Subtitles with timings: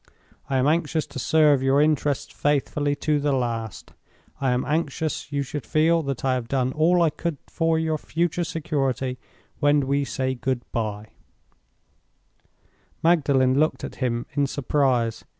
[0.49, 3.93] I am anxious to serve your interests faithfully to the last;
[4.39, 7.99] I am anxious you should feel that I have done all I could for your
[7.99, 9.19] future security
[9.59, 11.09] when we say good by."
[13.03, 15.23] Magdalen looked at him in surprise.